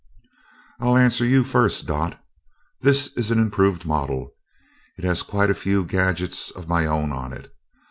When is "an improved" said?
3.29-3.85